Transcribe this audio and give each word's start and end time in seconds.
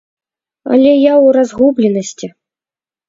Але 0.77 0.91
я 1.11 1.13
ў 1.25 1.35
разгубленасці. 1.37 2.27